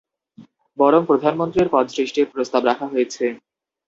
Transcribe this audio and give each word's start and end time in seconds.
বরং 0.77 1.01
প্রধানমন্ত্রীর 1.05 1.71
পদ 1.73 1.85
সৃষ্টির 1.95 2.31
প্রস্তাব 2.33 2.61
রাখা 2.65 2.85
হয়েছে। 2.87 3.25